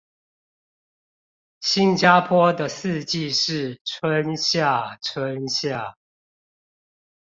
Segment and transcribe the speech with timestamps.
[1.59, 5.95] 新加坡的四季是春夏春夏